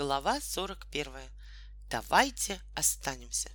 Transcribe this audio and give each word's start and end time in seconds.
Глава 0.00 0.40
41. 0.40 1.12
Давайте 1.90 2.58
останемся. 2.74 3.50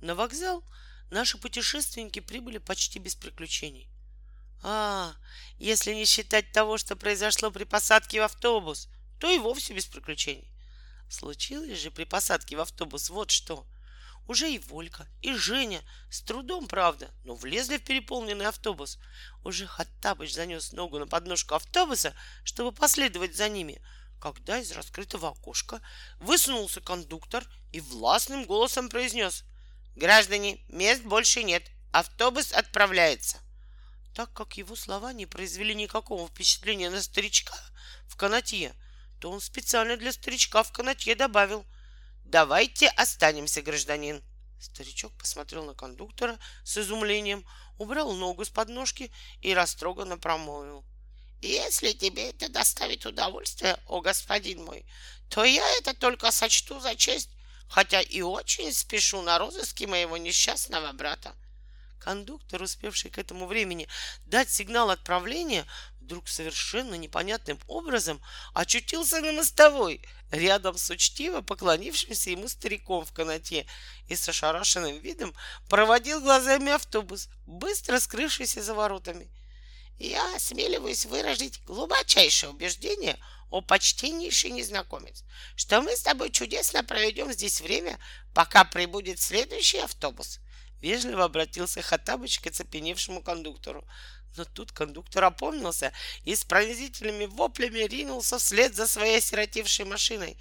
На 0.00 0.14
вокзал 0.14 0.62
наши 1.10 1.36
путешественники 1.36 2.20
прибыли 2.20 2.58
почти 2.58 3.00
без 3.00 3.16
приключений. 3.16 3.88
А, 4.62 5.16
если 5.58 5.94
не 5.94 6.04
считать 6.04 6.52
того, 6.52 6.78
что 6.78 6.94
произошло 6.94 7.50
при 7.50 7.64
посадке 7.64 8.20
в 8.20 8.22
автобус, 8.22 8.88
то 9.18 9.28
и 9.28 9.38
вовсе 9.38 9.74
без 9.74 9.86
приключений. 9.86 10.48
Случилось 11.10 11.80
же 11.80 11.90
при 11.90 12.04
посадке 12.04 12.56
в 12.56 12.60
автобус 12.60 13.10
вот 13.10 13.32
что. 13.32 13.66
Уже 14.28 14.48
и 14.52 14.60
Волька, 14.60 15.08
и 15.22 15.34
Женя, 15.34 15.82
с 16.08 16.20
трудом, 16.20 16.68
правда, 16.68 17.10
но 17.24 17.34
влезли 17.34 17.78
в 17.78 17.84
переполненный 17.84 18.46
автобус. 18.46 19.00
Уже 19.42 19.66
Хаттабыч 19.66 20.34
занес 20.34 20.70
ногу 20.70 21.00
на 21.00 21.08
подножку 21.08 21.56
автобуса, 21.56 22.14
чтобы 22.44 22.70
последовать 22.70 23.34
за 23.34 23.48
ними— 23.48 23.82
когда 24.18 24.58
из 24.58 24.72
раскрытого 24.72 25.30
окошка 25.30 25.80
высунулся 26.18 26.80
кондуктор 26.80 27.44
и 27.72 27.80
властным 27.80 28.44
голосом 28.44 28.88
произнес 28.88 29.44
«Граждане, 29.94 30.60
мест 30.68 31.02
больше 31.02 31.42
нет, 31.42 31.62
автобус 31.92 32.52
отправляется». 32.52 33.38
Так 34.14 34.32
как 34.32 34.56
его 34.56 34.74
слова 34.74 35.12
не 35.12 35.26
произвели 35.26 35.74
никакого 35.74 36.28
впечатления 36.28 36.90
на 36.90 37.02
старичка 37.02 37.54
в 38.06 38.16
канатье, 38.16 38.74
то 39.20 39.30
он 39.30 39.40
специально 39.40 39.96
для 39.96 40.12
старичка 40.12 40.62
в 40.62 40.72
канатье 40.72 41.14
добавил 41.14 41.64
«Давайте 42.24 42.88
останемся, 42.88 43.62
гражданин». 43.62 44.22
Старичок 44.60 45.12
посмотрел 45.12 45.64
на 45.64 45.74
кондуктора 45.74 46.38
с 46.64 46.78
изумлением, 46.78 47.46
убрал 47.78 48.12
ногу 48.12 48.44
с 48.44 48.50
подножки 48.50 49.12
и 49.40 49.54
растроганно 49.54 50.18
промолвил— 50.18 50.84
если 51.40 51.92
тебе 51.92 52.30
это 52.30 52.48
доставит 52.48 53.06
удовольствие, 53.06 53.78
о 53.86 54.00
господин 54.00 54.64
мой, 54.64 54.84
то 55.28 55.44
я 55.44 55.66
это 55.78 55.94
только 55.94 56.30
сочту 56.30 56.80
за 56.80 56.94
честь, 56.94 57.30
хотя 57.68 58.00
и 58.00 58.22
очень 58.22 58.72
спешу 58.72 59.22
на 59.22 59.38
розыске 59.38 59.86
моего 59.86 60.16
несчастного 60.16 60.92
брата. 60.92 61.34
Кондуктор, 62.00 62.62
успевший 62.62 63.10
к 63.10 63.18
этому 63.18 63.46
времени 63.46 63.88
дать 64.26 64.50
сигнал 64.50 64.90
отправления, 64.90 65.66
вдруг 66.00 66.26
совершенно 66.28 66.94
непонятным 66.94 67.58
образом 67.66 68.22
очутился 68.54 69.20
на 69.20 69.32
мостовой, 69.32 70.00
рядом 70.30 70.78
с 70.78 70.88
учтиво 70.88 71.42
поклонившимся 71.42 72.30
ему 72.30 72.48
стариком 72.48 73.04
в 73.04 73.12
канате 73.12 73.66
и 74.08 74.16
с 74.16 74.26
ошарашенным 74.26 74.98
видом 75.00 75.34
проводил 75.68 76.22
глазами 76.22 76.72
автобус, 76.72 77.28
быстро 77.46 78.00
скрывшийся 78.00 78.62
за 78.62 78.72
воротами. 78.72 79.28
Я 79.98 80.36
осмеливаюсь 80.36 81.06
выразить 81.06 81.62
глубочайшее 81.64 82.50
убеждение, 82.50 83.18
о 83.50 83.62
почтеннейший 83.62 84.50
незнакомец, 84.50 85.24
что 85.56 85.80
мы 85.80 85.96
с 85.96 86.02
тобой 86.02 86.30
чудесно 86.30 86.84
проведем 86.84 87.32
здесь 87.32 87.60
время, 87.60 87.98
пока 88.34 88.64
прибудет 88.64 89.20
следующий 89.20 89.78
автобус. 89.78 90.40
Вежливо 90.80 91.24
обратился 91.24 91.82
Хаттабыч 91.82 92.40
к 92.40 92.46
оцепеневшему 92.46 93.22
кондуктору. 93.22 93.84
Но 94.36 94.44
тут 94.44 94.70
кондуктор 94.70 95.24
опомнился 95.24 95.92
и 96.24 96.36
с 96.36 96.44
пронзительными 96.44 97.24
воплями 97.24 97.78
ринулся 97.78 98.38
вслед 98.38 98.76
за 98.76 98.86
своей 98.86 99.18
осиротевшей 99.18 99.86
машиной. 99.86 100.38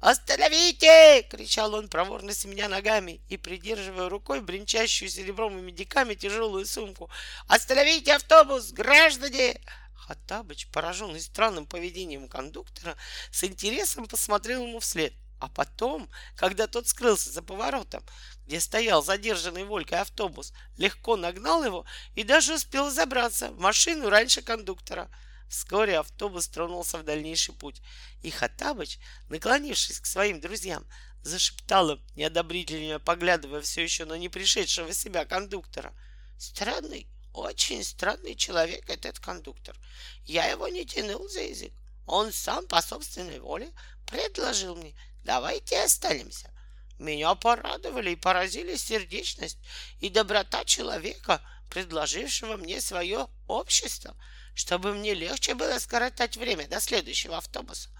«Остановите!»— 0.00 1.26
кричал 1.30 1.74
он, 1.74 1.88
проворно 1.88 2.32
семеня 2.32 2.68
ногами 2.68 3.20
и 3.28 3.36
придерживая 3.36 4.08
рукой 4.08 4.40
бренчащую 4.40 5.08
серебром 5.08 5.58
и 5.58 5.60
медиками 5.60 6.14
тяжелую 6.14 6.66
сумку. 6.66 7.10
«Остановите 7.48 8.14
автобус, 8.14 8.70
граждане!» 8.70 9.60
Хаттабыч, 9.94 10.68
пораженный 10.68 11.20
странным 11.20 11.66
поведением 11.66 12.28
кондуктора, 12.28 12.96
с 13.32 13.42
интересом 13.42 14.06
посмотрел 14.06 14.62
ему 14.62 14.78
вслед. 14.78 15.12
А 15.40 15.48
потом, 15.48 16.08
когда 16.36 16.68
тот 16.68 16.86
скрылся 16.86 17.30
за 17.30 17.42
поворотом, 17.42 18.04
где 18.46 18.60
стоял 18.60 19.02
задержанный 19.02 19.64
Волькой 19.64 20.00
автобус, 20.00 20.52
легко 20.76 21.16
нагнал 21.16 21.64
его 21.64 21.84
и 22.14 22.22
даже 22.22 22.54
успел 22.54 22.90
забраться 22.90 23.50
в 23.50 23.58
машину 23.58 24.10
раньше 24.10 24.42
кондуктора— 24.42 25.10
Вскоре 25.48 25.98
автобус 25.98 26.48
тронулся 26.48 26.98
в 26.98 27.04
дальнейший 27.04 27.54
путь, 27.54 27.80
и 28.22 28.30
Хаттабыч, 28.30 28.98
наклонившись 29.28 30.00
к 30.00 30.06
своим 30.06 30.40
друзьям, 30.40 30.86
зашептал 31.22 31.90
им, 31.90 32.02
неодобрительно 32.16 33.00
поглядывая 33.00 33.62
все 33.62 33.82
еще 33.82 34.04
на 34.04 34.18
не 34.18 34.28
пришедшего 34.28 34.92
себя 34.92 35.24
кондуктора. 35.24 35.94
«Странный, 36.38 37.08
очень 37.32 37.82
странный 37.82 38.34
человек 38.34 38.88
этот 38.90 39.18
кондуктор. 39.18 39.76
Я 40.24 40.46
его 40.46 40.68
не 40.68 40.84
тянул 40.84 41.28
за 41.28 41.40
язык. 41.40 41.72
Он 42.06 42.32
сам 42.32 42.66
по 42.66 42.80
собственной 42.80 43.38
воле 43.38 43.70
предложил 44.06 44.74
мне, 44.76 44.94
давайте 45.24 45.82
останемся. 45.82 46.50
Меня 46.98 47.34
порадовали 47.34 48.10
и 48.10 48.16
поразили 48.16 48.76
сердечность 48.76 49.58
и 50.00 50.08
доброта 50.08 50.64
человека, 50.64 51.40
предложившего 51.68 52.56
мне 52.56 52.80
свое 52.80 53.28
общество— 53.46 54.16
чтобы 54.58 54.92
мне 54.92 55.14
легче 55.14 55.54
было 55.54 55.78
скоротать 55.78 56.36
время 56.36 56.66
до 56.66 56.80
следующего 56.80 57.36
автобуса. 57.36 57.90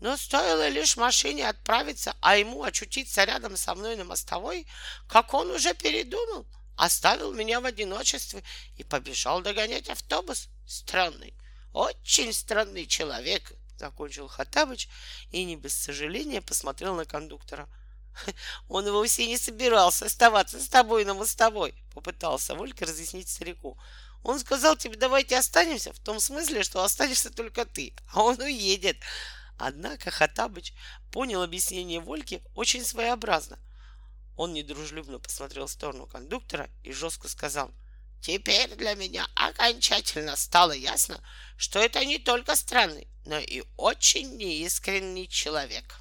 Но 0.00 0.16
стоило 0.16 0.66
лишь 0.68 0.96
машине 0.96 1.48
отправиться, 1.48 2.16
а 2.20 2.36
ему 2.36 2.64
очутиться 2.64 3.22
рядом 3.22 3.56
со 3.56 3.76
мной 3.76 3.94
на 3.94 4.02
мостовой, 4.02 4.66
как 5.06 5.32
он 5.34 5.52
уже 5.52 5.72
передумал, 5.72 6.48
оставил 6.76 7.32
меня 7.32 7.60
в 7.60 7.64
одиночестве 7.64 8.42
и 8.76 8.82
побежал 8.82 9.40
догонять 9.40 9.88
автобус. 9.88 10.48
Странный, 10.66 11.32
очень 11.72 12.32
странный 12.32 12.86
человек, 12.86 13.52
закончил 13.78 14.26
Хатабыч 14.26 14.88
и 15.30 15.44
не 15.44 15.54
без 15.54 15.76
сожаления 15.76 16.42
посмотрел 16.42 16.96
на 16.96 17.04
кондуктора. 17.04 17.68
Он 18.68 18.90
вовсе 18.90 19.26
не 19.26 19.36
собирался 19.38 20.06
оставаться 20.06 20.60
с 20.60 20.68
тобой 20.68 21.04
на 21.04 21.14
мостовой, 21.14 21.74
попытался 21.94 22.54
Волька 22.54 22.86
разъяснить 22.86 23.28
старику. 23.28 23.78
Он 24.22 24.38
сказал 24.38 24.76
тебе, 24.76 24.96
давайте 24.96 25.38
останемся, 25.38 25.92
в 25.92 25.98
том 25.98 26.20
смысле, 26.20 26.62
что 26.62 26.82
останешься 26.82 27.30
только 27.30 27.64
ты, 27.64 27.94
а 28.12 28.22
он 28.22 28.38
уедет. 28.40 28.96
Однако 29.58 30.10
Хатабыч 30.10 30.72
понял 31.10 31.42
объяснение 31.42 32.00
Вольки 32.00 32.42
очень 32.54 32.84
своеобразно. 32.84 33.58
Он 34.36 34.52
недружелюбно 34.52 35.18
посмотрел 35.18 35.66
в 35.66 35.70
сторону 35.70 36.06
кондуктора 36.06 36.70
и 36.82 36.92
жестко 36.92 37.28
сказал, 37.28 37.70
«Теперь 38.22 38.74
для 38.74 38.94
меня 38.94 39.26
окончательно 39.34 40.36
стало 40.36 40.72
ясно, 40.72 41.22
что 41.56 41.78
это 41.78 42.04
не 42.04 42.18
только 42.18 42.56
странный, 42.56 43.08
но 43.24 43.38
и 43.38 43.64
очень 43.76 44.36
неискренний 44.36 45.28
человек». 45.28 45.99